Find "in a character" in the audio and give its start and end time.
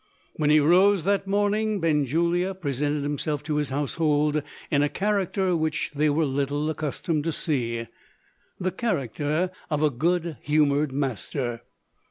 4.71-5.55